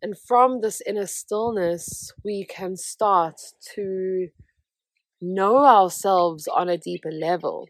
And 0.00 0.16
from 0.16 0.60
this 0.60 0.80
inner 0.86 1.06
stillness, 1.06 2.12
we 2.24 2.44
can 2.44 2.76
start 2.76 3.40
to 3.74 4.28
know 5.20 5.64
ourselves 5.64 6.46
on 6.46 6.68
a 6.68 6.78
deeper 6.78 7.10
level 7.10 7.68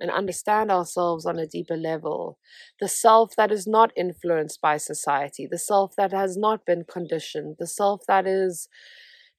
and 0.00 0.10
understand 0.10 0.70
ourselves 0.70 1.26
on 1.26 1.38
a 1.38 1.46
deeper 1.46 1.76
level. 1.76 2.38
The 2.80 2.88
self 2.88 3.36
that 3.36 3.50
is 3.52 3.66
not 3.66 3.92
influenced 3.96 4.60
by 4.60 4.78
society, 4.78 5.46
the 5.50 5.58
self 5.58 5.94
that 5.96 6.12
has 6.12 6.36
not 6.36 6.64
been 6.66 6.84
conditioned, 6.84 7.56
the 7.58 7.66
self 7.66 8.02
that 8.08 8.26
is 8.26 8.68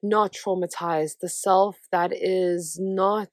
not 0.02 0.32
traumatized, 0.32 1.18
the 1.20 1.28
self 1.28 1.78
that 1.90 2.12
is 2.12 2.78
not 2.80 3.30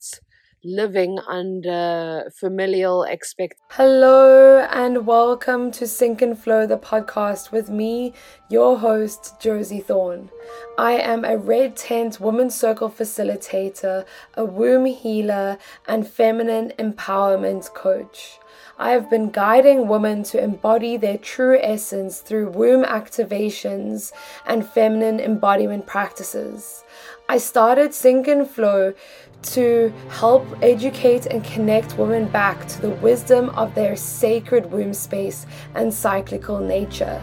living 0.66 1.20
under 1.28 2.28
familial 2.40 3.04
expect. 3.04 3.54
Hello 3.70 4.66
and 4.72 5.06
welcome 5.06 5.70
to 5.72 5.86
Sync-In 5.86 6.36
Flow, 6.36 6.66
the 6.66 6.78
podcast 6.78 7.52
with 7.52 7.70
me, 7.70 8.14
your 8.50 8.80
host, 8.80 9.40
Josie 9.40 9.80
Thorne. 9.80 10.32
I 10.80 10.94
am 10.94 11.24
a 11.24 11.38
red 11.38 11.76
tent 11.76 12.20
women's 12.20 12.56
circle 12.56 12.90
facilitator, 12.90 14.06
a 14.34 14.44
womb 14.44 14.86
healer, 14.86 15.60
and 15.88 16.08
feminine 16.08 16.74
empowerment 16.80 17.72
coach. 17.76 18.40
I 18.80 18.90
have 18.90 19.08
been 19.08 19.30
guiding 19.30 19.88
women 19.88 20.24
to 20.24 20.44
embody 20.44 20.98
their 20.98 21.20
true 21.20 21.60
essence 21.62 22.22
through 22.22 22.50
womb 22.50 22.84
activations 22.84 24.12
and 24.48 24.68
feminine 24.68 25.20
embodiment 25.20 25.86
practices. 25.86 26.84
I 27.28 27.40
started 27.40 27.92
Sync-In 27.92 28.46
Flow 28.46 28.94
to 29.42 29.92
help 30.10 30.46
educate 30.62 31.26
and 31.26 31.44
connect 31.44 31.98
women 31.98 32.28
back 32.28 32.68
to 32.68 32.82
the 32.82 32.92
wisdom 32.92 33.50
of 33.50 33.74
their 33.74 33.96
sacred 33.96 34.72
womb 34.72 34.94
space 34.94 35.48
and 35.74 35.92
cyclical 35.92 36.60
nature. 36.60 37.20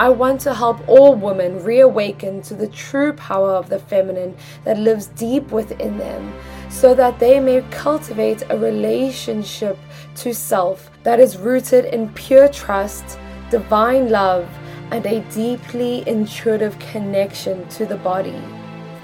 I 0.00 0.08
want 0.08 0.40
to 0.42 0.54
help 0.54 0.88
all 0.88 1.14
women 1.14 1.62
reawaken 1.62 2.42
to 2.42 2.54
the 2.54 2.66
true 2.66 3.12
power 3.12 3.52
of 3.52 3.68
the 3.68 3.78
feminine 3.78 4.36
that 4.64 4.78
lives 4.78 5.06
deep 5.06 5.52
within 5.52 5.96
them 5.96 6.34
so 6.68 6.92
that 6.96 7.20
they 7.20 7.38
may 7.38 7.62
cultivate 7.70 8.42
a 8.50 8.58
relationship 8.58 9.78
to 10.16 10.34
self 10.34 10.90
that 11.04 11.20
is 11.20 11.36
rooted 11.36 11.84
in 11.84 12.12
pure 12.14 12.48
trust, 12.48 13.16
divine 13.50 14.08
love, 14.08 14.48
and 14.90 15.06
a 15.06 15.20
deeply 15.30 16.02
intuitive 16.08 16.76
connection 16.80 17.66
to 17.68 17.86
the 17.86 17.96
body. 17.98 18.42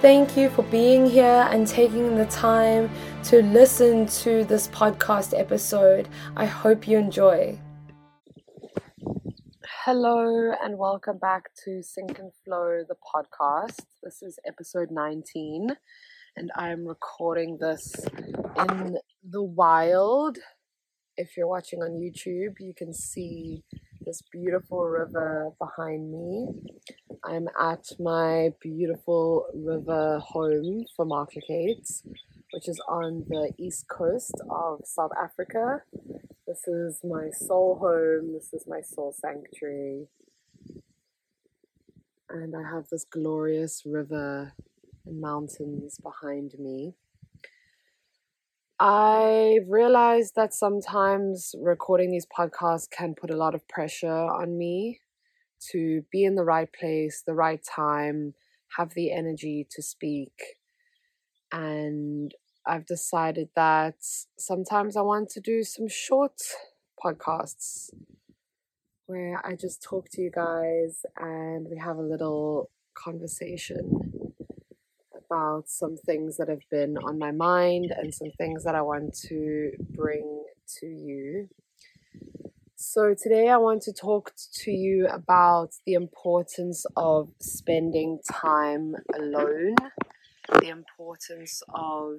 Thank 0.02 0.36
you 0.36 0.50
for 0.50 0.64
being 0.64 1.08
here 1.08 1.46
and 1.52 1.64
taking 1.64 2.16
the 2.16 2.26
time 2.26 2.90
to 3.22 3.40
listen 3.40 4.06
to 4.06 4.42
this 4.42 4.66
podcast 4.66 5.32
episode. 5.38 6.08
I 6.34 6.44
hope 6.44 6.88
you 6.88 6.98
enjoy. 6.98 7.56
Hello, 9.84 10.54
and 10.60 10.76
welcome 10.76 11.18
back 11.18 11.50
to 11.64 11.84
Sync-In 11.84 12.32
Flow, 12.44 12.82
the 12.88 12.96
podcast. 13.14 13.84
This 14.02 14.22
is 14.22 14.40
episode 14.44 14.90
19, 14.90 15.68
and 16.36 16.50
I'm 16.56 16.84
recording 16.84 17.58
this 17.60 17.94
in 18.58 18.98
the 19.22 19.42
wild. 19.44 20.36
If 21.16 21.36
you're 21.36 21.46
watching 21.46 21.80
on 21.80 21.92
YouTube, 21.92 22.54
you 22.58 22.74
can 22.76 22.92
see 22.92 23.62
this 24.04 24.22
beautiful 24.32 24.84
river 24.84 25.50
behind 25.58 26.10
me. 26.10 26.48
I'm 27.24 27.48
at 27.60 27.84
my 27.98 28.50
beautiful 28.60 29.46
river 29.54 30.18
home 30.18 30.84
for 30.96 31.06
Marklecates, 31.06 32.02
which 32.52 32.68
is 32.68 32.80
on 32.88 33.24
the 33.28 33.52
east 33.58 33.86
coast 33.88 34.34
of 34.50 34.80
South 34.84 35.12
Africa. 35.22 35.82
This 36.46 36.66
is 36.66 37.00
my 37.04 37.30
soul 37.30 37.78
home, 37.80 38.32
this 38.34 38.52
is 38.52 38.66
my 38.66 38.80
soul 38.80 39.14
sanctuary. 39.18 40.08
And 42.28 42.54
I 42.56 42.74
have 42.74 42.88
this 42.90 43.04
glorious 43.04 43.82
river 43.84 44.52
and 45.06 45.20
mountains 45.20 45.98
behind 46.02 46.52
me. 46.58 46.94
I've 48.84 49.68
realized 49.68 50.32
that 50.34 50.52
sometimes 50.52 51.54
recording 51.56 52.10
these 52.10 52.26
podcasts 52.26 52.90
can 52.90 53.14
put 53.14 53.30
a 53.30 53.36
lot 53.36 53.54
of 53.54 53.68
pressure 53.68 54.08
on 54.10 54.58
me 54.58 54.98
to 55.70 56.02
be 56.10 56.24
in 56.24 56.34
the 56.34 56.42
right 56.42 56.68
place, 56.72 57.22
the 57.24 57.32
right 57.32 57.60
time, 57.64 58.34
have 58.76 58.94
the 58.94 59.12
energy 59.12 59.68
to 59.70 59.82
speak. 59.82 60.32
And 61.52 62.34
I've 62.66 62.84
decided 62.84 63.50
that 63.54 63.98
sometimes 64.36 64.96
I 64.96 65.02
want 65.02 65.28
to 65.30 65.40
do 65.40 65.62
some 65.62 65.86
short 65.86 66.40
podcasts 67.04 67.90
where 69.06 69.40
I 69.46 69.54
just 69.54 69.80
talk 69.80 70.08
to 70.10 70.22
you 70.22 70.32
guys 70.32 71.06
and 71.16 71.68
we 71.70 71.78
have 71.78 71.98
a 71.98 72.02
little 72.02 72.68
conversation 72.96 74.11
about 75.32 75.68
some 75.68 75.96
things 75.96 76.36
that 76.36 76.48
have 76.48 76.68
been 76.70 76.94
mm. 76.94 77.04
on 77.04 77.18
my 77.18 77.30
mind 77.30 77.92
and 77.96 78.12
some 78.12 78.30
things 78.38 78.64
that 78.64 78.74
I 78.74 78.82
want 78.82 79.14
to 79.28 79.72
bring 79.90 80.44
to 80.80 80.86
you. 80.86 81.48
So, 82.76 83.14
today 83.20 83.48
I 83.48 83.56
want 83.56 83.82
to 83.82 83.92
talk 83.92 84.32
to 84.64 84.70
you 84.70 85.06
about 85.06 85.70
the 85.86 85.94
importance 85.94 86.84
of 86.96 87.28
spending 87.40 88.18
time 88.30 88.94
alone, 89.14 89.76
the 90.60 90.68
importance 90.68 91.62
of 91.72 92.16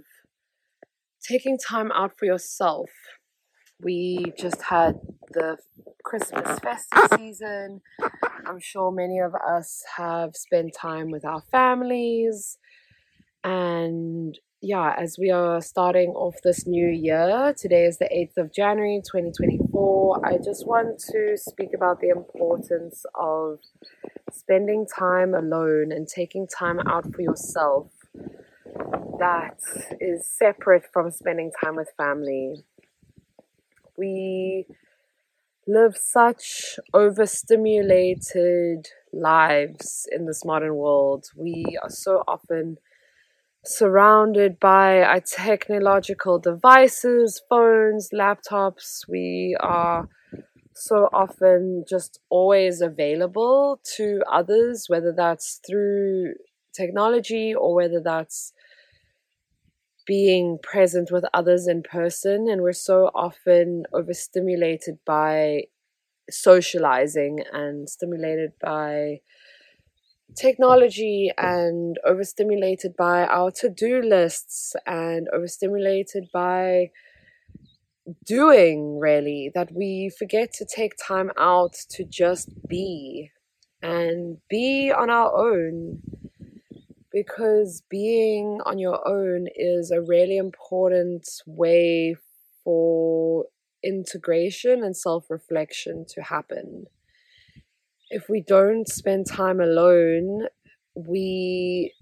taking 1.21 1.57
time 1.57 1.91
out 1.91 2.17
for 2.17 2.25
yourself. 2.25 2.89
We 3.81 4.31
just 4.39 4.61
had 4.61 4.95
the 5.31 5.57
Christmas 6.05 6.59
festive 6.59 7.09
season. 7.17 7.81
I'm 8.45 8.59
sure 8.61 8.91
many 8.91 9.19
of 9.19 9.33
us 9.35 9.83
have 9.97 10.35
spent 10.35 10.73
time 10.73 11.11
with 11.11 11.25
our 11.25 11.41
families, 11.51 12.57
and 13.43 14.37
yeah, 14.61 14.95
as 14.97 15.17
we 15.19 15.29
are 15.29 15.61
starting 15.61 16.11
off 16.11 16.35
this 16.43 16.65
new 16.65 16.87
year, 16.87 17.53
today 17.57 17.85
is 17.85 17.97
the 17.97 18.05
8th 18.05 18.45
of 18.45 18.53
January 18.53 19.01
2024. 19.05 20.25
I 20.25 20.37
just 20.37 20.65
want 20.65 20.99
to 21.11 21.35
speak 21.35 21.69
about 21.75 21.99
the 21.99 22.09
importance 22.09 23.05
of 23.15 23.59
spending 24.31 24.85
time 24.87 25.33
alone 25.33 25.91
and 25.91 26.07
taking 26.07 26.47
time 26.47 26.79
out 26.87 27.13
for 27.13 27.21
yourself 27.21 27.91
that 29.19 29.57
is 30.01 30.27
separate 30.27 30.83
from 30.91 31.11
spending 31.11 31.51
time 31.63 31.75
with 31.75 31.89
family. 31.97 32.65
We 33.97 34.65
live 35.67 35.95
such 35.95 36.77
overstimulated 36.93 38.87
lives 39.13 40.07
in 40.11 40.25
this 40.25 40.43
modern 40.43 40.75
world. 40.75 41.27
We 41.37 41.77
are 41.81 41.89
so 41.89 42.23
often 42.27 42.77
surrounded 43.65 44.59
by 44.59 45.01
our 45.01 45.21
technological 45.21 46.39
devices, 46.39 47.41
phones, 47.49 48.09
laptops. 48.13 49.07
We 49.07 49.55
are 49.59 50.09
so 50.75 51.07
often 51.13 51.85
just 51.87 52.19
always 52.29 52.81
available 52.81 53.79
to 53.95 54.21
others, 54.31 54.85
whether 54.87 55.13
that's 55.15 55.59
through 55.65 56.33
technology 56.75 57.53
or 57.53 57.75
whether 57.75 58.01
that's 58.03 58.53
being 60.05 60.57
present 60.61 61.11
with 61.11 61.23
others 61.33 61.67
in 61.67 61.83
person. 61.83 62.47
And 62.49 62.61
we're 62.61 62.73
so 62.73 63.11
often 63.15 63.83
overstimulated 63.93 64.97
by 65.05 65.63
socializing 66.29 67.39
and 67.51 67.89
stimulated 67.89 68.51
by 68.61 69.19
technology 70.35 71.31
and 71.37 71.97
overstimulated 72.05 72.95
by 72.95 73.25
our 73.25 73.51
to-do 73.51 74.01
lists 74.01 74.75
and 74.85 75.27
overstimulated 75.33 76.29
by 76.33 76.89
doing 78.25 78.99
really 78.99 79.51
that 79.55 79.71
we 79.73 80.11
forget 80.17 80.51
to 80.53 80.65
take 80.65 80.93
time 80.97 81.31
out 81.37 81.73
to 81.89 82.03
just 82.03 82.49
be 82.67 83.31
and 83.81 84.37
be 84.49 84.91
on 84.91 85.09
our 85.09 85.35
own 85.35 86.01
because 87.11 87.83
being 87.89 88.59
on 88.65 88.79
your 88.79 89.07
own 89.07 89.47
is 89.55 89.91
a 89.91 90.01
really 90.01 90.37
important 90.37 91.27
way 91.45 92.15
for 92.63 93.45
integration 93.83 94.83
and 94.83 94.97
self-reflection 94.97 96.05
to 96.07 96.21
happen 96.21 96.87
if 98.09 98.29
we 98.29 98.41
don't 98.41 98.87
spend 98.87 99.25
time 99.27 99.59
alone, 99.59 100.47
we 100.95 101.93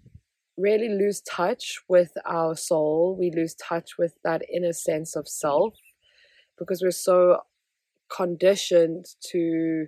really 0.57 0.89
lose 0.89 1.21
touch 1.21 1.79
with 1.87 2.11
our 2.25 2.55
soul. 2.55 3.15
We 3.19 3.31
lose 3.35 3.55
touch 3.55 3.97
with 3.97 4.15
that 4.23 4.41
inner 4.53 4.73
sense 4.73 5.15
of 5.15 5.27
self 5.27 5.73
because 6.57 6.81
we're 6.81 6.91
so 6.91 7.39
conditioned 8.09 9.05
to 9.31 9.87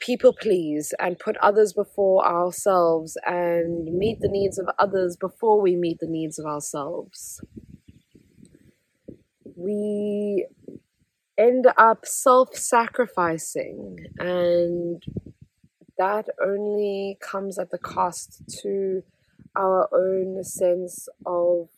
people 0.00 0.32
please 0.32 0.94
and 1.00 1.18
put 1.18 1.36
others 1.38 1.72
before 1.72 2.24
ourselves 2.24 3.16
and 3.26 3.84
meet 3.98 4.20
the 4.20 4.28
needs 4.28 4.58
of 4.58 4.68
others 4.78 5.16
before 5.16 5.60
we 5.60 5.74
meet 5.74 5.98
the 5.98 6.06
needs 6.06 6.38
of 6.38 6.46
ourselves. 6.46 7.40
We 9.56 10.46
end 11.38 11.66
up 11.76 12.04
self 12.04 12.56
sacrificing 12.56 13.96
and 14.18 15.02
that 15.96 16.26
only 16.44 17.18
comes 17.20 17.58
at 17.58 17.70
the 17.70 17.78
cost 17.78 18.42
to 18.62 19.02
our 19.56 19.88
own 19.92 20.42
sense 20.44 21.08
of 21.26 21.68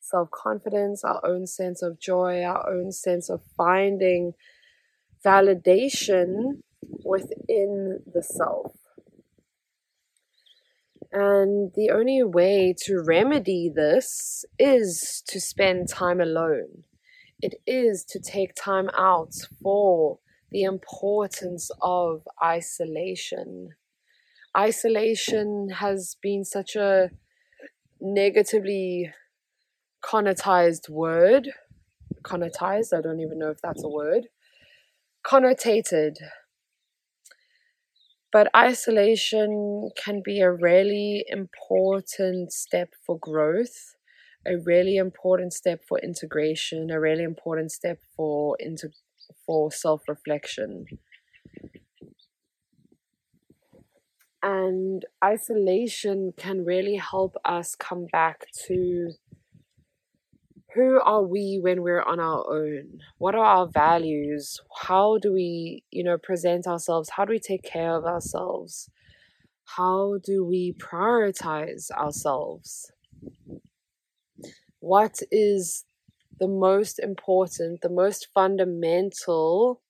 self 0.00 0.30
confidence, 0.30 1.04
our 1.04 1.20
own 1.24 1.46
sense 1.46 1.82
of 1.82 1.98
joy, 1.98 2.42
our 2.42 2.68
own 2.68 2.92
sense 2.92 3.30
of 3.30 3.40
finding 3.56 4.32
validation 5.24 6.62
within 7.04 8.00
the 8.12 8.22
self. 8.22 8.72
And 11.12 11.72
the 11.74 11.90
only 11.90 12.22
way 12.22 12.74
to 12.84 13.02
remedy 13.02 13.70
this 13.74 14.44
is 14.58 15.22
to 15.28 15.40
spend 15.40 15.88
time 15.88 16.20
alone. 16.20 16.84
It 17.42 17.54
is 17.66 18.04
to 18.10 18.20
take 18.20 18.54
time 18.54 18.88
out 18.96 19.34
for 19.60 20.20
the 20.52 20.62
importance 20.62 21.70
of 21.82 22.22
isolation. 22.42 23.70
Isolation 24.56 25.70
has 25.80 26.16
been 26.22 26.44
such 26.44 26.76
a 26.76 27.10
negatively 28.00 29.12
connotized 30.04 30.88
word. 30.88 31.48
Connotized, 32.22 32.92
I 32.96 33.00
don't 33.00 33.20
even 33.20 33.40
know 33.40 33.50
if 33.50 33.60
that's 33.60 33.82
a 33.82 33.88
word. 33.88 34.28
Connotated. 35.26 36.14
But 38.30 38.48
isolation 38.56 39.90
can 39.96 40.22
be 40.24 40.40
a 40.40 40.50
really 40.50 41.24
important 41.28 42.52
step 42.52 42.90
for 43.04 43.18
growth, 43.18 43.96
a 44.46 44.58
really 44.58 44.96
important 44.96 45.52
step 45.52 45.80
for 45.86 45.98
integration, 45.98 46.90
a 46.90 47.00
really 47.00 47.24
important 47.24 47.72
step 47.72 47.98
for 48.16 48.56
inter- 48.58 48.92
for 49.46 49.70
self-reflection. 49.72 50.86
And 54.42 55.04
isolation 55.24 56.32
can 56.36 56.64
really 56.64 56.96
help 56.96 57.36
us 57.44 57.76
come 57.76 58.06
back 58.12 58.46
to 58.66 59.12
who 60.74 61.00
are 61.00 61.22
we 61.22 61.60
when 61.62 61.82
we're 61.82 62.02
on 62.02 62.18
our 62.18 62.44
own? 62.50 63.00
What 63.18 63.34
are 63.34 63.44
our 63.44 63.68
values? 63.68 64.60
How 64.82 65.18
do 65.18 65.32
we, 65.32 65.84
you 65.90 66.02
know, 66.02 66.16
present 66.18 66.66
ourselves? 66.66 67.10
How 67.10 67.24
do 67.24 67.30
we 67.30 67.38
take 67.38 67.62
care 67.62 67.94
of 67.94 68.04
ourselves? 68.04 68.90
How 69.76 70.18
do 70.24 70.44
we 70.44 70.74
prioritize 70.78 71.90
ourselves? 71.90 72.90
What 74.82 75.20
is 75.30 75.84
the 76.40 76.48
most 76.48 76.98
important, 76.98 77.82
the 77.82 77.88
most 77.88 78.26
fundamental 78.34 79.80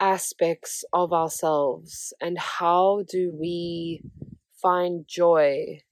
aspects 0.00 0.84
of 0.92 1.12
ourselves? 1.12 2.12
And 2.20 2.36
how 2.36 3.04
do 3.08 3.32
we 3.32 4.02
find 4.60 5.06
joy 5.06 5.82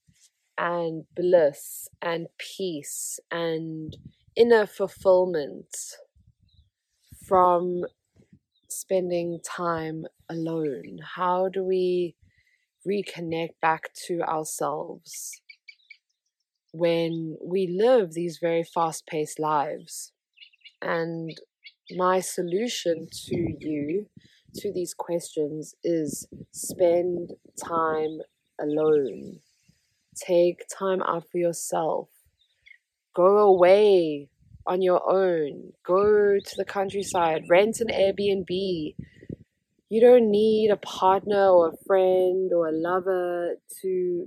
and 0.58 1.04
bliss 1.14 1.86
and 2.02 2.26
peace 2.36 3.20
and 3.30 3.96
inner 4.34 4.66
fulfillment 4.66 5.76
from 7.28 7.84
spending 8.68 9.38
time 9.44 10.04
alone? 10.28 10.98
How 11.14 11.48
do 11.48 11.62
we 11.62 12.16
reconnect 12.84 13.54
back 13.62 13.92
to 14.08 14.22
ourselves 14.22 15.40
when 16.72 17.36
we 17.44 17.66
live 17.66 18.12
these 18.12 18.38
very 18.40 18.64
fast 18.64 19.06
paced 19.06 19.38
lives? 19.38 20.12
And 20.82 21.36
my 21.96 22.20
solution 22.20 23.08
to 23.26 23.56
you, 23.58 24.06
to 24.56 24.72
these 24.72 24.94
questions, 24.94 25.74
is 25.82 26.28
spend 26.52 27.32
time 27.58 28.18
alone 28.60 29.40
Take 30.18 30.66
time 30.76 31.00
out 31.02 31.24
for 31.30 31.38
yourself. 31.38 32.08
Go 33.14 33.38
away 33.38 34.28
on 34.66 34.82
your 34.82 35.00
own. 35.08 35.72
Go 35.86 36.38
to 36.44 36.56
the 36.56 36.64
countryside. 36.64 37.44
Rent 37.48 37.80
an 37.80 37.88
Airbnb. 37.88 38.94
You 39.90 40.00
don't 40.00 40.30
need 40.30 40.70
a 40.70 40.76
partner 40.76 41.48
or 41.48 41.68
a 41.68 41.84
friend 41.86 42.50
or 42.52 42.68
a 42.68 42.72
lover 42.72 43.54
to 43.80 44.26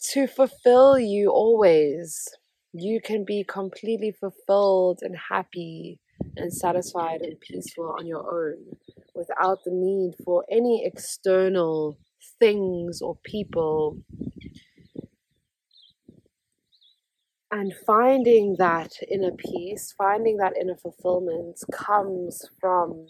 to 0.00 0.26
fulfill 0.26 0.98
you 0.98 1.30
always. 1.30 2.28
You 2.72 3.00
can 3.00 3.24
be 3.24 3.44
completely 3.44 4.12
fulfilled 4.12 5.00
and 5.02 5.16
happy 5.16 5.98
and 6.36 6.52
satisfied 6.52 7.20
and 7.22 7.38
peaceful 7.40 7.94
on 7.98 8.06
your 8.06 8.22
own 8.22 8.76
without 9.14 9.64
the 9.64 9.72
need 9.72 10.14
for 10.24 10.44
any 10.50 10.84
external 10.84 11.98
things 12.38 13.02
or 13.02 13.16
people 13.24 13.98
and 17.50 17.74
finding 17.86 18.54
that 18.58 18.92
inner 19.10 19.32
peace, 19.32 19.92
finding 19.98 20.36
that 20.36 20.56
inner 20.60 20.76
fulfillment 20.76 21.58
comes 21.72 22.44
from 22.60 23.08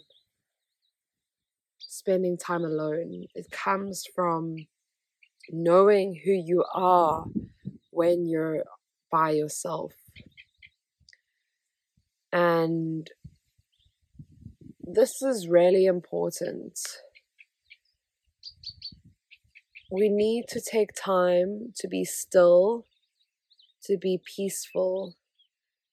spending 1.77 2.37
time 2.37 2.63
alone. 2.63 3.25
It 3.35 3.51
comes 3.51 4.03
from 4.15 4.55
knowing 5.49 6.21
who 6.23 6.31
you 6.31 6.63
are 6.73 7.25
when 7.89 8.27
you're 8.27 8.63
by 9.11 9.31
yourself. 9.31 9.93
And 12.31 13.07
this 14.81 15.21
is 15.21 15.47
really 15.49 15.85
important. 15.85 16.79
We 19.91 20.07
need 20.07 20.45
to 20.49 20.61
take 20.61 20.89
time 20.95 21.73
to 21.77 21.87
be 21.87 22.05
still 22.05 22.85
to 23.83 23.97
be 23.97 24.21
peaceful, 24.35 25.15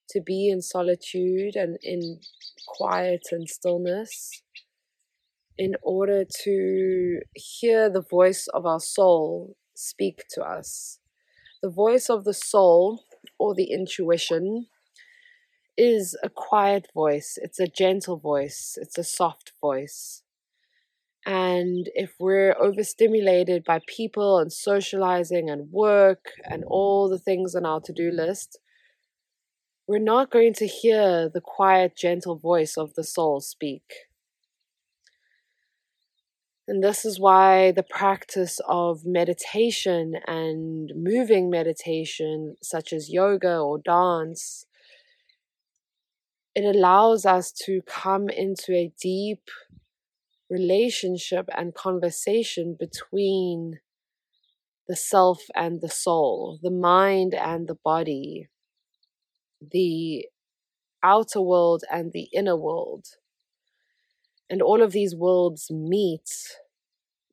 to 0.09 0.21
be 0.21 0.49
in 0.49 0.61
solitude 0.61 1.55
and 1.55 1.77
in 1.81 2.19
quiet 2.67 3.21
and 3.31 3.47
stillness, 3.47 4.43
in 5.59 5.75
order 5.83 6.23
to 6.23 7.19
hear 7.35 7.89
the 7.89 8.01
voice 8.01 8.47
of 8.47 8.65
our 8.65 8.79
soul 8.79 9.57
speak 9.75 10.23
to 10.31 10.41
us. 10.41 10.99
The 11.61 11.69
voice 11.69 12.09
of 12.09 12.23
the 12.23 12.33
soul 12.33 13.03
or 13.37 13.53
the 13.53 13.71
intuition 13.73 14.67
is 15.77 16.17
a 16.23 16.29
quiet 16.29 16.87
voice, 16.93 17.37
it's 17.41 17.59
a 17.59 17.67
gentle 17.67 18.17
voice, 18.17 18.77
it's 18.81 18.97
a 18.97 19.03
soft 19.03 19.51
voice. 19.59 20.23
And 21.25 21.89
if 21.93 22.13
we're 22.19 22.55
overstimulated 22.57 23.65
by 23.65 23.81
people 23.85 24.39
and 24.39 24.53
socializing 24.53 25.49
and 25.49 25.71
work 25.73 26.31
and 26.49 26.63
all 26.63 27.09
the 27.09 27.19
things 27.19 27.53
on 27.53 27.65
our 27.65 27.81
to 27.81 27.91
do 27.91 28.11
list, 28.11 28.59
we're 29.87 29.99
not 29.99 30.31
going 30.31 30.53
to 30.53 30.67
hear 30.67 31.27
the 31.27 31.41
quiet, 31.41 31.97
gentle 31.97 32.37
voice 32.37 32.77
of 32.77 32.93
the 32.93 33.03
soul 33.03 33.41
speak. 33.41 34.08
And 36.69 36.83
this 36.83 37.03
is 37.03 37.19
why 37.19 37.71
the 37.71 37.81
practice 37.81 38.59
of 38.67 39.03
meditation 39.03 40.13
and 40.27 40.91
moving 40.95 41.49
meditation, 41.49 42.57
such 42.61 42.93
as 42.93 43.09
yoga 43.09 43.57
or 43.57 43.79
dance, 43.79 44.67
it 46.53 46.63
allows 46.63 47.25
us 47.25 47.51
to 47.65 47.81
come 47.87 48.29
into 48.29 48.73
a 48.73 48.91
deep 49.01 49.49
relationship 50.47 51.49
and 51.57 51.73
conversation 51.73 52.77
between 52.79 53.79
the 54.87 54.95
self 54.95 55.41
and 55.55 55.81
the 55.81 55.89
soul, 55.89 56.59
the 56.61 56.69
mind 56.69 57.33
and 57.33 57.67
the 57.67 57.79
body, 57.83 58.47
the 59.59 60.27
outer 61.01 61.41
world 61.41 61.83
and 61.91 62.11
the 62.13 62.29
inner 62.31 62.55
world. 62.55 63.07
And 64.49 64.61
all 64.61 64.81
of 64.81 64.91
these 64.91 65.15
worlds 65.15 65.69
meet 65.69 66.29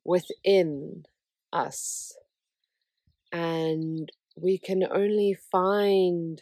within 0.03 1.05
us. 1.51 2.15
And 3.31 4.11
we 4.35 4.57
can 4.57 4.83
only 4.83 5.35
find 5.51 6.41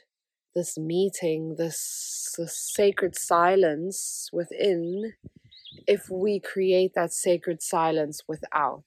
this 0.54 0.78
meeting, 0.78 1.56
this, 1.58 2.34
this 2.38 2.58
sacred 2.58 3.16
silence 3.18 4.30
within 4.32 5.14
if 5.88 6.10
we 6.10 6.40
create 6.40 6.94
that 6.96 7.14
sacred 7.14 7.62
silence 7.62 8.22
without. 8.28 8.86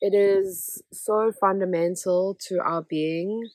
It 0.00 0.14
is 0.14 0.82
so 0.92 1.30
fundamental 1.30 2.36
to 2.48 2.58
our 2.58 2.82
being 2.82 3.48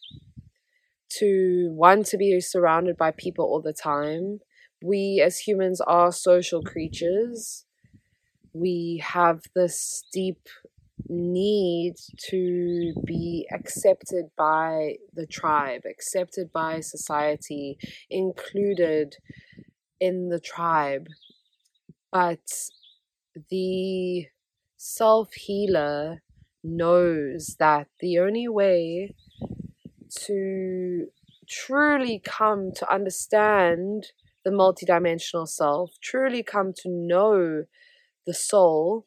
to 1.20 1.70
want 1.72 2.06
to 2.08 2.18
be 2.18 2.40
surrounded 2.40 2.98
by 2.98 3.12
people 3.12 3.46
all 3.46 3.62
the 3.62 3.74
time. 3.74 4.40
We 4.84 5.22
as 5.26 5.40
humans 5.40 5.82
are 5.82 6.12
social 6.12 6.62
creatures. 6.62 7.66
We 8.54 9.02
have 9.04 9.42
this 9.56 10.04
deep 10.12 10.48
need 11.10 11.96
to 12.30 12.94
be 13.06 13.48
accepted 13.52 14.26
by 14.38 14.98
the 15.14 15.26
tribe, 15.26 15.82
accepted 15.90 16.52
by 16.52 16.82
society, 16.82 17.78
included 18.10 19.16
in 20.00 20.30
the 20.30 20.40
tribe. 20.40 21.08
But 22.12 22.70
the 23.50 24.28
self 24.78 25.34
healer 25.34 26.22
knows 26.64 27.56
that 27.60 27.88
the 28.00 28.20
only 28.20 28.48
way 28.48 29.16
to 30.10 31.08
truly 31.48 32.22
come 32.24 32.72
to 32.74 32.92
understand 32.92 34.12
the 34.48 34.54
multidimensional 34.54 35.46
self, 35.46 35.92
truly 36.02 36.42
come 36.42 36.72
to 36.72 36.88
know 36.88 37.66
the 38.26 38.34
soul, 38.34 39.04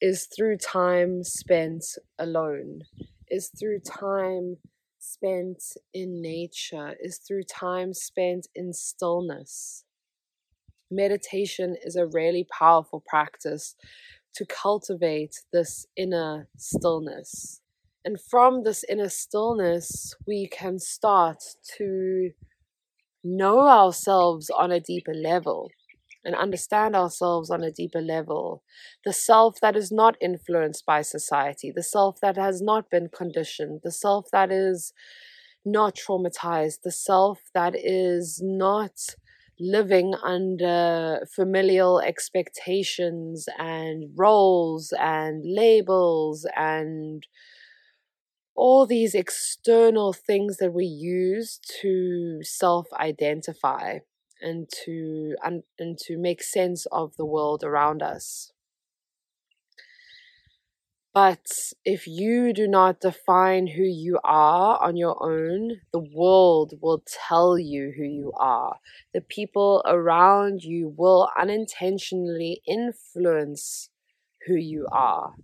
is 0.00 0.26
through 0.34 0.56
time 0.56 1.22
spent 1.22 1.84
alone, 2.18 2.80
is 3.28 3.50
through 3.60 3.80
time 3.80 4.56
spent 4.98 5.62
in 5.92 6.22
nature, 6.22 6.94
is 7.02 7.18
through 7.18 7.42
time 7.42 7.92
spent 7.92 8.48
in 8.54 8.72
stillness. 8.72 9.84
Meditation 10.90 11.76
is 11.84 11.94
a 11.94 12.06
really 12.06 12.46
powerful 12.50 13.04
practice 13.06 13.76
to 14.36 14.46
cultivate 14.46 15.34
this 15.52 15.86
inner 15.98 16.48
stillness. 16.56 17.60
And 18.06 18.18
from 18.18 18.64
this 18.64 18.84
inner 18.88 19.10
stillness, 19.10 20.14
we 20.26 20.48
can 20.48 20.78
start 20.78 21.42
to 21.76 22.30
know 23.24 23.66
ourselves 23.68 24.50
on 24.50 24.72
a 24.72 24.80
deeper 24.80 25.14
level 25.14 25.70
and 26.24 26.34
understand 26.34 26.96
ourselves 26.96 27.50
on 27.50 27.62
a 27.62 27.70
deeper 27.70 28.00
level. 28.00 28.62
The 29.04 29.12
self 29.12 29.60
that 29.60 29.76
is 29.76 29.92
not 29.92 30.16
influenced 30.20 30.86
by 30.86 31.02
society, 31.02 31.72
the 31.74 31.82
self 31.82 32.20
that 32.20 32.36
has 32.36 32.62
not 32.62 32.90
been 32.90 33.08
conditioned, 33.08 33.80
the 33.84 33.92
self 33.92 34.26
that 34.32 34.50
is 34.50 34.92
not 35.64 35.96
traumatized, 35.96 36.82
the 36.82 36.92
self 36.92 37.40
that 37.54 37.74
is 37.76 38.40
not 38.42 38.92
living 39.60 40.14
under 40.24 41.26
familial 41.34 42.00
expectations 42.00 43.46
and 43.58 44.10
roles 44.16 44.92
and 44.98 45.44
labels 45.46 46.46
and 46.56 47.26
all 48.54 48.86
these 48.86 49.14
external 49.14 50.12
things 50.12 50.58
that 50.58 50.72
we 50.72 50.84
use 50.86 51.58
to 51.82 52.40
self 52.42 52.86
identify 52.94 53.98
and 54.42 54.68
to 54.84 55.36
and, 55.44 55.62
and 55.78 55.98
to 55.98 56.18
make 56.18 56.42
sense 56.42 56.86
of 56.92 57.16
the 57.16 57.24
world 57.26 57.64
around 57.64 58.02
us 58.02 58.52
but 61.12 61.72
if 61.84 62.06
you 62.08 62.52
do 62.52 62.66
not 62.66 63.00
define 63.00 63.68
who 63.68 63.84
you 63.84 64.18
are 64.24 64.82
on 64.82 64.96
your 64.96 65.16
own, 65.22 65.80
the 65.92 66.00
world 66.00 66.74
will 66.82 67.04
tell 67.06 67.56
you 67.56 67.92
who 67.96 68.02
you 68.02 68.32
are. 68.36 68.78
The 69.12 69.20
people 69.20 69.80
around 69.86 70.64
you 70.64 70.92
will 70.96 71.30
unintentionally 71.38 72.62
influence 72.66 73.90
who 74.46 74.56
you 74.56 74.88
are. 74.90 75.34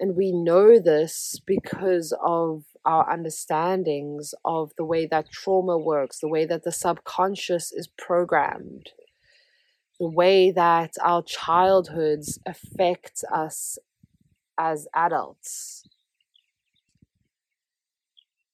And 0.00 0.14
we 0.14 0.30
know 0.30 0.78
this 0.78 1.40
because 1.44 2.14
of 2.24 2.64
our 2.84 3.10
understandings 3.10 4.32
of 4.44 4.70
the 4.76 4.84
way 4.84 5.06
that 5.06 5.30
trauma 5.30 5.76
works, 5.76 6.20
the 6.20 6.28
way 6.28 6.46
that 6.46 6.62
the 6.62 6.70
subconscious 6.72 7.72
is 7.72 7.88
programmed, 7.98 8.90
the 9.98 10.08
way 10.08 10.52
that 10.52 10.92
our 11.02 11.22
childhoods 11.22 12.38
affect 12.46 13.24
us 13.32 13.78
as 14.56 14.86
adults. 14.94 15.84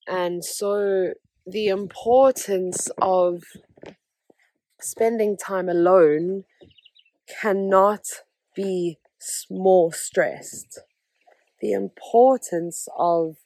And 0.06 0.44
so 0.44 1.12
the 1.46 1.68
importance 1.68 2.90
of 3.00 3.42
spending 4.80 5.36
time 5.36 5.68
alone 5.68 6.44
cannot 7.40 8.06
be 8.54 8.98
more 9.50 9.92
stressed. 9.92 10.80
The 11.64 11.73
importance 11.73 12.88
of 12.99 13.38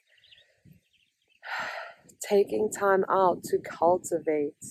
taking 2.21 2.69
time 2.69 3.05
out 3.09 3.43
to 3.45 3.57
cultivate 3.57 4.63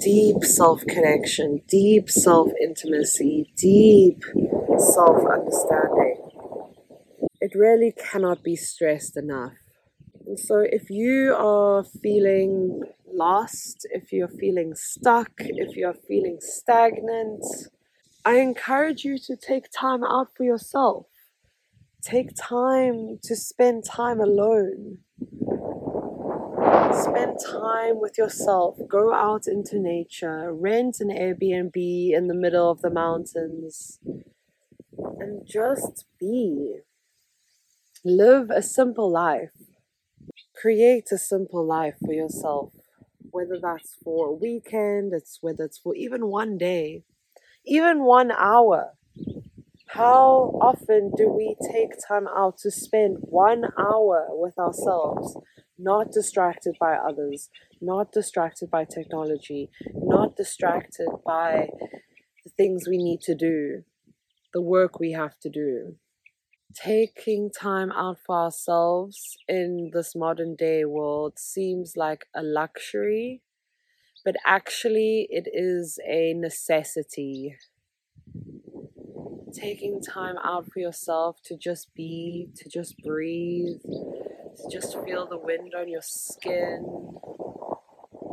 deep 0.00 0.44
self 0.44 0.86
connection, 0.86 1.62
deep 1.66 2.08
self 2.08 2.50
intimacy, 2.62 3.52
deep 3.56 4.22
self 4.78 5.26
understanding 5.26 6.26
it 7.40 7.54
really 7.54 7.92
cannot 7.92 8.42
be 8.42 8.56
stressed 8.56 9.16
enough. 9.16 9.54
And 10.26 10.38
so, 10.38 10.58
if 10.60 10.90
you 10.90 11.34
are 11.34 11.84
feeling 11.84 12.82
lost, 13.12 13.86
if 13.90 14.12
you're 14.12 14.36
feeling 14.44 14.74
stuck, 14.74 15.30
if 15.38 15.76
you're 15.76 15.94
feeling 15.94 16.38
stagnant, 16.40 17.44
I 18.24 18.38
encourage 18.38 19.04
you 19.04 19.18
to 19.26 19.36
take 19.36 19.66
time 19.70 20.02
out 20.04 20.28
for 20.36 20.44
yourself. 20.44 21.06
Take 22.06 22.36
time 22.36 23.18
to 23.24 23.34
spend 23.34 23.84
time 23.84 24.20
alone. 24.20 24.98
Spend 26.92 27.36
time 27.44 28.00
with 28.00 28.16
yourself. 28.16 28.78
Go 28.88 29.12
out 29.12 29.48
into 29.48 29.80
nature. 29.80 30.54
Rent 30.54 30.98
an 31.00 31.08
Airbnb 31.08 31.74
in 31.74 32.28
the 32.28 32.34
middle 32.34 32.70
of 32.70 32.80
the 32.80 32.90
mountains. 32.90 33.98
And 35.18 35.44
just 35.44 36.04
be. 36.20 36.76
Live 38.04 38.50
a 38.50 38.62
simple 38.62 39.10
life. 39.10 39.50
Create 40.54 41.08
a 41.10 41.18
simple 41.18 41.66
life 41.66 41.96
for 42.04 42.12
yourself. 42.12 42.72
Whether 43.30 43.58
that's 43.60 43.96
for 44.04 44.28
a 44.28 44.32
weekend, 44.32 45.12
it's 45.12 45.38
whether 45.40 45.64
it's 45.64 45.78
for 45.78 45.96
even 45.96 46.28
one 46.28 46.56
day, 46.56 47.02
even 47.66 48.04
one 48.04 48.30
hour. 48.30 48.92
How 49.88 50.58
often 50.60 51.12
do 51.16 51.28
we 51.28 51.56
take 51.72 51.90
time 52.06 52.26
out 52.28 52.58
to 52.58 52.70
spend 52.70 53.18
one 53.20 53.64
hour 53.78 54.26
with 54.30 54.58
ourselves, 54.58 55.36
not 55.78 56.12
distracted 56.12 56.76
by 56.78 56.94
others, 56.94 57.48
not 57.80 58.12
distracted 58.12 58.70
by 58.70 58.84
technology, 58.84 59.70
not 59.94 60.36
distracted 60.36 61.08
by 61.24 61.68
the 62.44 62.50
things 62.56 62.88
we 62.88 62.98
need 62.98 63.20
to 63.22 63.34
do, 63.34 63.84
the 64.52 64.60
work 64.60 64.98
we 64.98 65.12
have 65.12 65.38
to 65.40 65.50
do? 65.50 65.96
taking 66.76 67.50
time 67.50 67.90
out 67.92 68.18
for 68.24 68.36
ourselves 68.36 69.38
in 69.48 69.90
this 69.92 70.14
modern 70.14 70.54
day 70.54 70.84
world 70.84 71.38
seems 71.38 71.96
like 71.96 72.26
a 72.34 72.42
luxury, 72.42 73.42
but 74.24 74.36
actually, 74.44 75.26
it 75.30 75.48
is 75.52 75.98
a 76.06 76.34
necessity. 76.34 77.56
Taking 79.56 80.02
time 80.02 80.36
out 80.44 80.70
for 80.70 80.80
yourself 80.80 81.40
to 81.44 81.56
just 81.56 81.94
be, 81.94 82.50
to 82.56 82.68
just 82.68 83.02
breathe, 83.02 83.80
to 83.82 84.68
just 84.70 85.02
feel 85.02 85.26
the 85.26 85.38
wind 85.38 85.72
on 85.74 85.88
your 85.88 86.02
skin, 86.02 86.84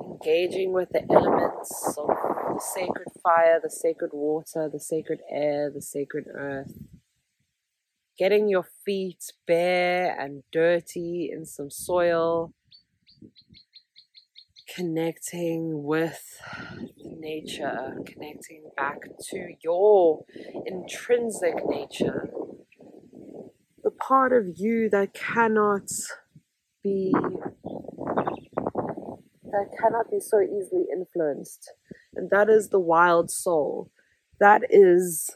engaging 0.06 0.74
with 0.74 0.90
the 0.90 1.04
elements 1.10 1.96
of 1.98 2.08
the 2.08 2.62
sacred 2.76 3.08
fire, 3.24 3.60
the 3.64 3.70
sacred 3.70 4.12
water, 4.12 4.70
the 4.72 4.82
sacred 4.82 5.22
air, 5.30 5.72
the 5.74 5.82
sacred 5.82 6.26
earth. 6.34 6.74
Getting 8.18 8.50
your 8.50 8.68
feet 8.86 9.32
bare 9.48 10.20
and 10.20 10.44
dirty 10.52 11.32
in 11.34 11.46
some 11.46 11.70
soil, 11.70 12.54
connecting 14.76 15.84
with 15.84 16.42
nature, 17.20 17.98
connecting 18.06 18.70
back 18.76 19.00
to 19.30 19.56
your 19.64 20.26
intrinsic 20.66 21.56
nature, 21.66 22.30
the 23.84 23.92
part 23.92 24.34
of 24.34 24.46
you 24.56 24.90
that 24.90 25.14
cannot 25.14 25.90
be 26.84 27.14
that 29.52 29.70
cannot 29.80 30.10
be 30.10 30.20
so 30.20 30.42
easily 30.42 30.86
influenced. 30.92 31.72
And 32.16 32.30
that 32.32 32.50
is 32.50 32.70
the 32.70 32.80
wild 32.80 33.30
soul. 33.30 33.92
That 34.40 34.64
is 34.70 35.30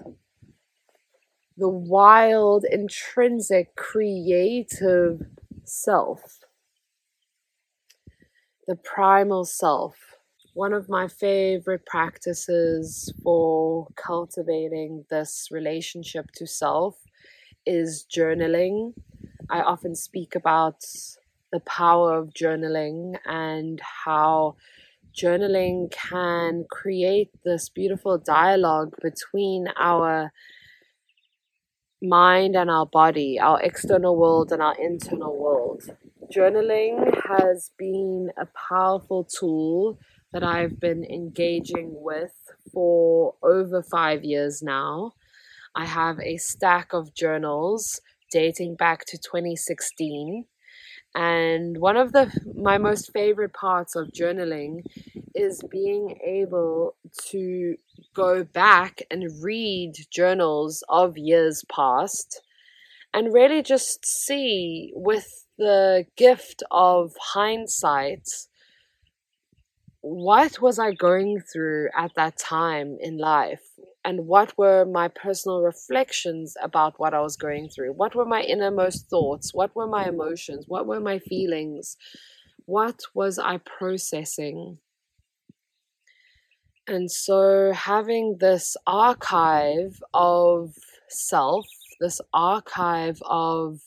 the 1.58 1.70
wild, 1.70 2.66
intrinsic, 2.70 3.76
creative 3.76 5.22
self, 5.64 6.40
the 8.68 8.76
primal 8.76 9.46
self. 9.46 10.17
One 10.58 10.74
of 10.74 10.90
my 10.90 11.08
favorite 11.08 11.86
practices 11.86 13.14
for 13.22 13.90
cultivating 13.96 15.06
this 15.08 15.50
relationship 15.52 16.32
to 16.34 16.48
self 16.48 16.96
is 17.68 18.08
journaling. 18.12 18.96
I 19.52 19.62
often 19.62 19.94
speak 19.94 20.34
about 20.34 20.84
the 21.52 21.60
power 21.60 22.18
of 22.18 22.30
journaling 22.30 23.20
and 23.24 23.80
how 24.04 24.56
journaling 25.16 25.92
can 25.92 26.66
create 26.72 27.30
this 27.46 27.70
beautiful 27.70 28.18
dialogue 28.18 28.96
between 29.00 29.68
our 29.80 30.32
mind 32.02 32.56
and 32.56 32.72
our 32.72 32.88
body, 32.88 33.40
our 33.40 33.62
external 33.62 34.18
world 34.18 34.52
and 34.52 34.64
our 34.64 34.76
internal 34.80 35.38
world. 35.38 35.84
Journaling 36.36 37.14
has 37.30 37.70
been 37.78 38.32
a 38.38 38.48
powerful 38.70 39.24
tool 39.24 40.00
that 40.34 40.44
I've 40.44 40.80
been 40.80 41.04
engaging 41.06 41.92
with 41.92 42.34
for 42.72 43.36
over 43.42 43.82
five 43.82 44.24
years 44.24 44.62
now. 44.62 45.14
I 45.76 45.86
have 45.86 46.20
a 46.20 46.38
stack 46.38 46.94
of 46.94 47.14
journals 47.14 48.02
dating 48.32 48.76
back 48.76 49.06
to 49.06 49.18
2016. 49.18 50.46
And 51.16 51.78
one 51.80 51.98
of 51.98 52.12
the 52.12 52.32
my 52.56 52.78
most 52.78 53.12
favorite 53.12 53.54
parts 53.54 53.96
of 53.96 54.10
journaling 54.10 54.82
is 55.34 55.64
being 55.72 56.20
able 56.26 56.96
to 57.30 57.76
go 58.14 58.44
back 58.44 59.02
and 59.10 59.32
read 59.42 59.94
journals 60.12 60.84
of 60.90 61.18
years 61.18 61.64
past 61.74 62.42
and 63.14 63.34
really 63.34 63.62
just 63.62 64.06
see 64.06 64.92
with 64.96 65.46
the 65.58 66.06
gift 66.16 66.62
of 66.70 67.14
hindsight 67.20 68.28
what 70.10 70.62
was 70.62 70.80
I 70.80 70.94
going 70.94 71.42
through 71.42 71.90
at 71.96 72.16
that 72.16 72.38
time 72.38 72.98
in 73.02 73.18
life? 73.18 73.64
And 74.06 74.26
what 74.26 74.58
were 74.58 74.86
my 74.86 75.10
personal 75.10 75.62
reflections 75.62 76.56
about 76.64 76.98
what 76.98 77.14
I 77.14 77.20
was 77.20 77.36
going 77.36 77.68
through? 77.68 77.92
What 77.92 78.16
were 78.16 78.26
my 78.26 78.42
innermost 78.42 79.10
thoughts? 79.10 79.54
What 79.54 79.76
were 79.76 79.88
my 79.88 80.08
emotions? 80.08 80.64
What 80.68 80.88
were 80.88 81.02
my 81.02 81.20
feelings? 81.20 81.98
What 82.66 83.02
was 83.14 83.38
I 83.38 83.58
processing? 83.58 84.78
And 86.88 87.12
so, 87.12 87.74
having 87.74 88.38
this 88.40 88.78
archive 88.88 90.02
of 90.14 90.74
self, 91.10 91.66
this 92.00 92.22
archive 92.34 93.22
of 93.26 93.82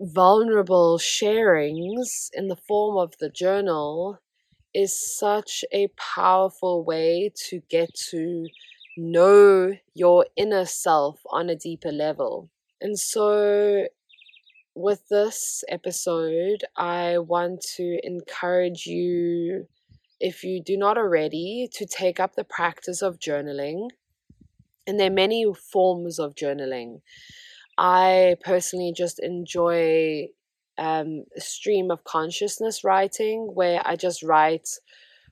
vulnerable 0.00 0.98
sharings 0.98 2.30
in 2.32 2.48
the 2.48 2.56
form 2.56 2.96
of 2.96 3.14
the 3.18 3.28
journal 3.28 4.18
is 4.74 5.18
such 5.18 5.64
a 5.72 5.88
powerful 5.96 6.84
way 6.84 7.32
to 7.48 7.60
get 7.68 7.92
to 8.10 8.46
know 8.96 9.72
your 9.94 10.26
inner 10.36 10.64
self 10.64 11.20
on 11.30 11.48
a 11.48 11.56
deeper 11.56 11.90
level. 11.90 12.50
And 12.80 12.98
so, 12.98 13.86
with 14.74 15.08
this 15.08 15.64
episode, 15.68 16.64
I 16.76 17.18
want 17.18 17.62
to 17.76 17.98
encourage 18.04 18.86
you, 18.86 19.66
if 20.20 20.44
you 20.44 20.62
do 20.62 20.76
not 20.76 20.96
already, 20.96 21.68
to 21.72 21.86
take 21.86 22.20
up 22.20 22.36
the 22.36 22.44
practice 22.44 23.02
of 23.02 23.18
journaling. 23.18 23.88
And 24.86 24.98
there 24.98 25.08
are 25.08 25.14
many 25.14 25.44
forms 25.72 26.18
of 26.18 26.34
journaling. 26.34 27.00
I 27.78 28.36
personally 28.42 28.92
just 28.94 29.20
enjoy 29.20 30.26
um, 30.78 31.24
stream 31.36 31.90
of 31.92 32.02
consciousness 32.02 32.82
writing 32.82 33.50
where 33.54 33.80
I 33.84 33.94
just 33.94 34.22
write 34.22 34.68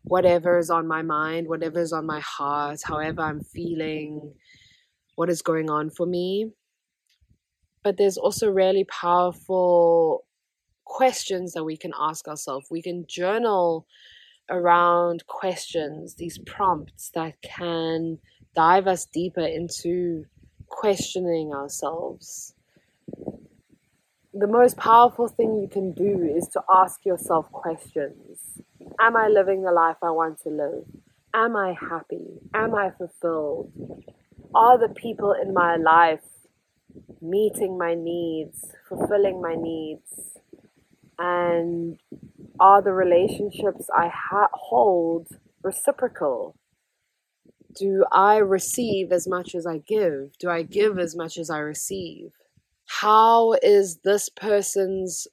whatever 0.04 0.58
is 0.58 0.70
on 0.70 0.86
my 0.86 1.02
mind, 1.02 1.48
whatever 1.48 1.80
is 1.80 1.92
on 1.92 2.06
my 2.06 2.20
heart, 2.20 2.78
however 2.84 3.22
I'm 3.22 3.40
feeling, 3.40 4.32
what 5.16 5.28
is 5.28 5.42
going 5.42 5.68
on 5.68 5.90
for 5.90 6.06
me. 6.06 6.52
But 7.82 7.96
there's 7.96 8.16
also 8.16 8.50
really 8.50 8.84
powerful 8.84 10.24
questions 10.84 11.52
that 11.54 11.64
we 11.64 11.76
can 11.76 11.92
ask 11.98 12.28
ourselves. 12.28 12.68
We 12.70 12.82
can 12.82 13.06
journal 13.08 13.86
around 14.48 15.26
questions, 15.26 16.14
these 16.14 16.38
prompts 16.46 17.10
that 17.14 17.34
can 17.42 18.18
dive 18.54 18.86
us 18.86 19.04
deeper 19.04 19.44
into 19.44 20.24
questioning 20.68 21.52
ourselves. 21.52 22.54
The 24.32 24.46
most 24.46 24.76
powerful 24.76 25.28
thing 25.28 25.60
you 25.60 25.68
can 25.68 25.92
do 25.92 26.22
is 26.22 26.46
to 26.48 26.62
ask 26.70 27.06
yourself 27.06 27.50
questions 27.52 28.60
Am 29.00 29.16
I 29.16 29.28
living 29.28 29.62
the 29.62 29.72
life 29.72 29.96
I 30.02 30.10
want 30.10 30.42
to 30.42 30.50
live? 30.50 30.84
Am 31.34 31.56
I 31.56 31.74
happy? 31.78 32.40
Am 32.54 32.74
I 32.74 32.90
fulfilled? 32.90 33.72
Are 34.54 34.78
the 34.78 34.92
people 34.92 35.32
in 35.32 35.52
my 35.54 35.76
life 35.76 36.24
meeting 37.20 37.78
my 37.78 37.94
needs, 37.94 38.64
fulfilling 38.88 39.40
my 39.40 39.54
needs? 39.54 40.38
And 41.18 41.98
are 42.60 42.82
the 42.82 42.92
relationships 42.92 43.88
I 43.94 44.08
ha- 44.08 44.50
hold 44.52 45.28
reciprocal? 45.62 46.56
Do 47.76 48.04
I 48.10 48.38
receive 48.38 49.12
as 49.12 49.28
much 49.28 49.54
as 49.54 49.66
I 49.66 49.78
give? 49.78 50.36
Do 50.38 50.48
I 50.48 50.62
give 50.62 50.98
as 50.98 51.14
much 51.14 51.36
as 51.36 51.50
I 51.50 51.58
receive? 51.58 52.32
How 52.86 53.52
is 53.62 53.98
this 53.98 54.28
person's 54.28 55.28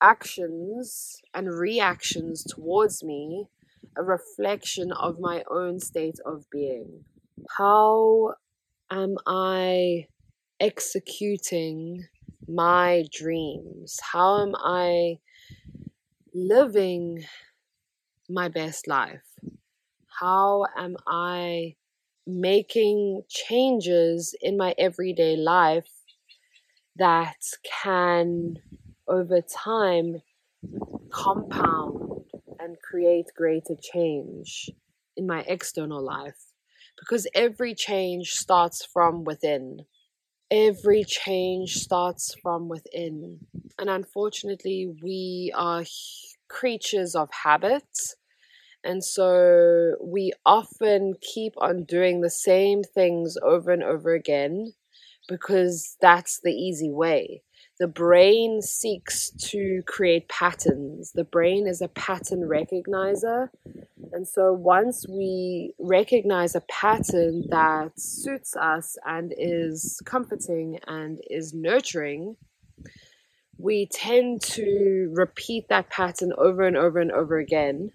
actions 0.00 1.20
and 1.34 1.52
reactions 1.52 2.44
towards 2.44 3.04
me 3.04 3.48
a 3.96 4.02
reflection 4.02 4.92
of 4.92 5.20
my 5.20 5.44
own 5.50 5.80
state 5.80 6.18
of 6.24 6.48
being? 6.50 7.04
How 7.58 8.34
am 8.90 9.16
I 9.26 10.06
executing 10.60 12.06
my 12.46 13.04
dreams? 13.12 13.98
How 14.12 14.42
am 14.42 14.54
I 14.56 15.18
living 16.32 17.24
my 18.28 18.48
best 18.48 18.86
life? 18.86 19.22
How 20.20 20.66
am 20.76 20.96
I 21.06 21.76
making 22.26 23.22
changes 23.28 24.34
in 24.40 24.56
my 24.56 24.74
everyday 24.78 25.36
life 25.36 25.88
that 26.96 27.36
can, 27.82 28.56
over 29.06 29.40
time, 29.40 30.22
compound 31.10 32.22
and 32.58 32.76
create 32.82 33.26
greater 33.36 33.76
change 33.80 34.70
in 35.16 35.26
my 35.26 35.44
external 35.46 36.02
life? 36.02 36.46
Because 36.98 37.28
every 37.34 37.74
change 37.74 38.32
starts 38.32 38.84
from 38.84 39.24
within. 39.24 39.86
Every 40.50 41.04
change 41.04 41.74
starts 41.74 42.34
from 42.42 42.68
within. 42.68 43.40
And 43.78 43.88
unfortunately, 43.88 44.92
we 45.02 45.52
are 45.54 45.84
creatures 46.48 47.14
of 47.14 47.28
habits 47.44 48.16
and 48.84 49.04
so 49.04 49.94
we 50.00 50.32
often 50.46 51.14
keep 51.20 51.54
on 51.58 51.84
doing 51.84 52.20
the 52.20 52.30
same 52.30 52.82
things 52.82 53.36
over 53.42 53.72
and 53.72 53.82
over 53.82 54.14
again 54.14 54.72
because 55.28 55.96
that's 56.00 56.40
the 56.42 56.52
easy 56.52 56.90
way. 56.90 57.42
The 57.80 57.88
brain 57.88 58.60
seeks 58.62 59.30
to 59.50 59.82
create 59.86 60.28
patterns. 60.28 61.12
The 61.12 61.24
brain 61.24 61.66
is 61.68 61.80
a 61.80 61.88
pattern 61.88 62.40
recognizer. 62.40 63.50
And 64.12 64.26
so 64.26 64.52
once 64.52 65.06
we 65.08 65.74
recognize 65.78 66.54
a 66.56 66.62
pattern 66.62 67.44
that 67.50 67.92
suits 68.00 68.56
us 68.56 68.96
and 69.06 69.32
is 69.36 70.00
comforting 70.04 70.80
and 70.88 71.20
is 71.30 71.54
nurturing, 71.54 72.36
we 73.58 73.86
tend 73.92 74.42
to 74.42 75.12
repeat 75.14 75.68
that 75.68 75.90
pattern 75.90 76.32
over 76.38 76.64
and 76.64 76.76
over 76.76 77.00
and 77.00 77.12
over 77.12 77.38
again 77.38 77.90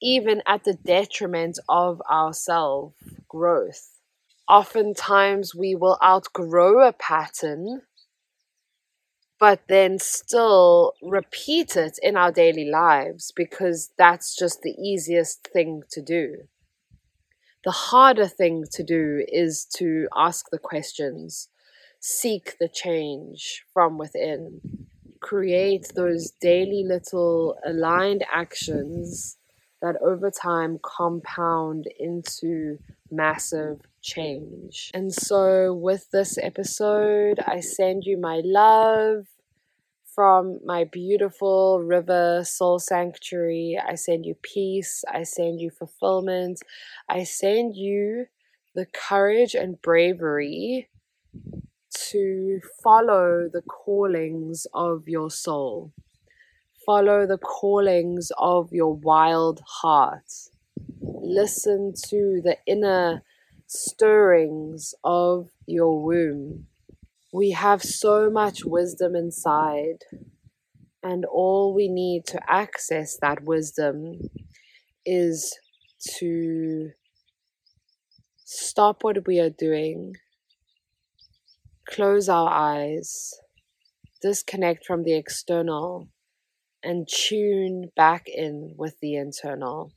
even 0.00 0.42
at 0.46 0.64
the 0.64 0.74
detriment 0.74 1.58
of 1.68 2.02
our 2.08 2.32
self 2.32 2.94
growth. 3.28 3.98
Oftentimes, 4.48 5.54
we 5.54 5.74
will 5.74 5.98
outgrow 6.02 6.86
a 6.86 6.92
pattern, 6.92 7.82
but 9.38 9.60
then 9.68 9.98
still 9.98 10.94
repeat 11.02 11.76
it 11.76 11.98
in 12.02 12.16
our 12.16 12.32
daily 12.32 12.64
lives 12.68 13.32
because 13.34 13.90
that's 13.98 14.36
just 14.36 14.62
the 14.62 14.74
easiest 14.80 15.48
thing 15.52 15.82
to 15.90 16.02
do. 16.02 16.48
The 17.64 17.72
harder 17.72 18.28
thing 18.28 18.64
to 18.72 18.84
do 18.84 19.24
is 19.28 19.66
to 19.76 20.08
ask 20.16 20.46
the 20.50 20.58
questions, 20.58 21.48
seek 22.00 22.56
the 22.58 22.68
change 22.68 23.64
from 23.74 23.98
within, 23.98 24.60
create 25.20 25.92
those 25.94 26.30
daily 26.40 26.84
little 26.86 27.58
aligned 27.66 28.24
actions 28.32 29.37
that 29.80 29.96
over 30.02 30.30
time 30.30 30.78
compound 30.82 31.86
into 31.98 32.78
massive 33.10 33.80
change. 34.02 34.90
And 34.94 35.12
so, 35.12 35.72
with 35.74 36.10
this 36.10 36.38
episode, 36.38 37.40
I 37.46 37.60
send 37.60 38.04
you 38.04 38.16
my 38.18 38.40
love 38.44 39.26
from 40.14 40.58
my 40.64 40.84
beautiful 40.84 41.80
river 41.80 42.42
soul 42.44 42.78
sanctuary. 42.78 43.78
I 43.80 43.94
send 43.94 44.26
you 44.26 44.34
peace. 44.42 45.04
I 45.08 45.22
send 45.22 45.60
you 45.60 45.70
fulfillment. 45.70 46.60
I 47.08 47.24
send 47.24 47.76
you 47.76 48.26
the 48.74 48.86
courage 48.86 49.54
and 49.54 49.80
bravery 49.80 50.88
to 52.10 52.60
follow 52.82 53.48
the 53.52 53.62
callings 53.62 54.66
of 54.74 55.08
your 55.08 55.30
soul 55.30 55.92
follow 56.88 57.26
the 57.26 57.36
callings 57.36 58.32
of 58.38 58.72
your 58.72 58.94
wild 58.94 59.60
heart. 59.66 60.24
Listen 61.02 61.92
to 62.06 62.40
the 62.42 62.56
inner 62.66 63.22
stirrings 63.66 64.94
of 65.04 65.50
your 65.66 66.02
womb. 66.02 66.66
We 67.30 67.50
have 67.50 67.82
so 67.82 68.30
much 68.30 68.64
wisdom 68.64 69.14
inside, 69.14 69.98
and 71.02 71.26
all 71.26 71.74
we 71.74 71.88
need 71.88 72.24
to 72.28 72.40
access 72.50 73.18
that 73.20 73.44
wisdom 73.44 74.20
is 75.04 75.58
to 76.16 76.92
stop 78.46 79.04
what 79.04 79.26
we 79.26 79.38
are 79.40 79.50
doing, 79.50 80.14
close 81.86 82.30
our 82.30 82.48
eyes, 82.48 83.34
disconnect 84.22 84.86
from 84.86 85.02
the 85.02 85.14
external, 85.14 86.08
and 86.82 87.08
tune 87.08 87.90
back 87.96 88.26
in 88.28 88.74
with 88.76 88.98
the 89.00 89.16
internal. 89.16 89.92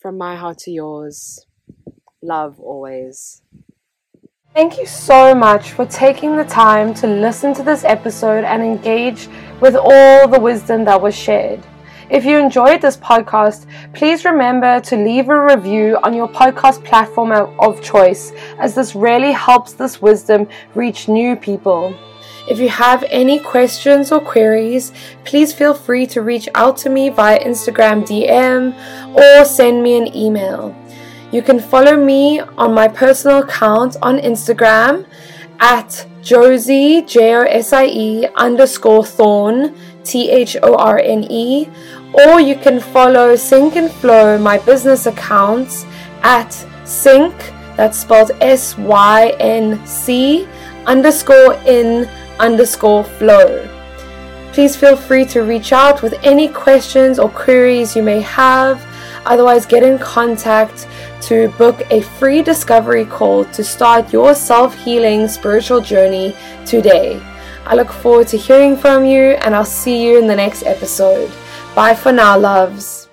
From 0.00 0.18
my 0.18 0.36
heart 0.36 0.58
to 0.58 0.70
yours, 0.70 1.46
love 2.22 2.60
always. 2.60 3.42
Thank 4.54 4.78
you 4.78 4.86
so 4.86 5.34
much 5.34 5.72
for 5.72 5.84
taking 5.86 6.36
the 6.36 6.44
time 6.44 6.94
to 6.94 7.06
listen 7.06 7.54
to 7.54 7.62
this 7.62 7.84
episode 7.84 8.44
and 8.44 8.62
engage 8.62 9.28
with 9.60 9.74
all 9.74 10.28
the 10.28 10.38
wisdom 10.38 10.84
that 10.84 11.00
was 11.00 11.14
shared. 11.14 11.60
If 12.10 12.24
you 12.24 12.38
enjoyed 12.38 12.82
this 12.82 12.96
podcast, 12.96 13.66
please 13.94 14.24
remember 14.24 14.78
to 14.80 14.96
leave 14.96 15.28
a 15.28 15.44
review 15.44 15.98
on 16.02 16.14
your 16.14 16.28
podcast 16.28 16.84
platform 16.84 17.32
of 17.32 17.82
choice, 17.82 18.32
as 18.58 18.74
this 18.74 18.94
really 18.94 19.32
helps 19.32 19.72
this 19.72 20.02
wisdom 20.02 20.46
reach 20.74 21.08
new 21.08 21.34
people. 21.34 21.98
If 22.46 22.58
you 22.58 22.68
have 22.68 23.04
any 23.08 23.38
questions 23.38 24.12
or 24.12 24.20
queries, 24.20 24.92
please 25.24 25.52
feel 25.52 25.72
free 25.72 26.06
to 26.08 26.20
reach 26.20 26.48
out 26.54 26.76
to 26.78 26.90
me 26.90 27.08
via 27.08 27.40
Instagram 27.40 28.04
DM 28.04 28.74
or 29.14 29.44
send 29.44 29.82
me 29.82 29.96
an 29.96 30.14
email. 30.14 30.76
You 31.32 31.42
can 31.42 31.58
follow 31.58 31.96
me 31.96 32.40
on 32.40 32.74
my 32.74 32.86
personal 32.86 33.38
account 33.38 33.96
on 34.02 34.18
Instagram 34.18 35.06
at 35.58 36.06
Josie, 36.22 37.02
J 37.02 37.34
O 37.34 37.42
S 37.42 37.72
I 37.72 37.86
E 37.86 38.26
underscore 38.36 39.04
Thorne, 39.04 39.74
T 40.04 40.30
H 40.30 40.56
O 40.62 40.74
R 40.74 40.98
N 40.98 41.24
E, 41.30 41.68
or 42.12 42.40
you 42.40 42.56
can 42.56 42.78
follow 42.78 43.36
Sync-In 43.36 43.88
Flow, 43.88 44.38
my 44.38 44.58
business 44.58 45.06
accounts, 45.06 45.86
at 46.22 46.52
Sync, 46.84 47.34
that's 47.76 47.98
spelled 47.98 48.30
S 48.40 48.76
Y 48.78 49.34
N 49.40 49.84
C, 49.86 50.46
underscore 50.86 51.54
in 51.66 52.08
underscore 52.38 53.04
flow. 53.04 53.68
Please 54.52 54.76
feel 54.76 54.96
free 54.96 55.24
to 55.26 55.40
reach 55.40 55.72
out 55.72 56.00
with 56.02 56.14
any 56.22 56.48
questions 56.48 57.18
or 57.18 57.28
queries 57.28 57.96
you 57.96 58.02
may 58.02 58.20
have. 58.20 58.84
Otherwise, 59.26 59.66
get 59.66 59.82
in 59.82 59.98
contact 59.98 60.86
to 61.22 61.48
book 61.58 61.82
a 61.90 62.02
free 62.02 62.42
discovery 62.42 63.04
call 63.04 63.44
to 63.46 63.64
start 63.64 64.12
your 64.12 64.34
self 64.34 64.74
healing 64.76 65.26
spiritual 65.26 65.80
journey 65.80 66.36
today. 66.66 67.20
I 67.66 67.74
look 67.74 67.90
forward 67.90 68.28
to 68.28 68.36
hearing 68.36 68.76
from 68.76 69.04
you, 69.04 69.38
and 69.42 69.54
I'll 69.54 69.64
see 69.64 70.04
you 70.04 70.18
in 70.18 70.26
the 70.26 70.36
next 70.36 70.64
episode. 70.64 71.32
Bye 71.74 71.94
for 71.94 72.12
now, 72.12 72.38
loves. 72.38 73.03